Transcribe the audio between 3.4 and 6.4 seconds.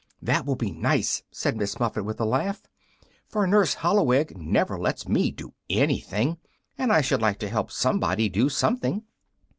Nurse Holloweg never lets me do anything,